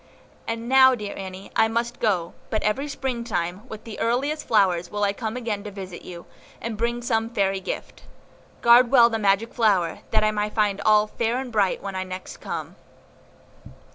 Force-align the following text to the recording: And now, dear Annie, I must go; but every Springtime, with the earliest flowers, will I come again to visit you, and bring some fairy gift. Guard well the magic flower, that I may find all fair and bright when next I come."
And 0.47 0.67
now, 0.67 0.95
dear 0.95 1.15
Annie, 1.15 1.51
I 1.55 1.67
must 1.67 1.99
go; 1.99 2.33
but 2.49 2.63
every 2.63 2.87
Springtime, 2.87 3.67
with 3.69 3.83
the 3.83 3.99
earliest 3.99 4.47
flowers, 4.47 4.89
will 4.89 5.03
I 5.03 5.13
come 5.13 5.37
again 5.37 5.63
to 5.65 5.69
visit 5.69 6.01
you, 6.01 6.25
and 6.59 6.75
bring 6.75 7.03
some 7.03 7.29
fairy 7.29 7.59
gift. 7.59 8.01
Guard 8.63 8.89
well 8.89 9.11
the 9.11 9.19
magic 9.19 9.53
flower, 9.53 9.99
that 10.09 10.23
I 10.23 10.31
may 10.31 10.49
find 10.49 10.81
all 10.81 11.05
fair 11.05 11.37
and 11.37 11.51
bright 11.51 11.83
when 11.83 11.93
next 12.09 12.37
I 12.37 12.41
come." 12.41 12.77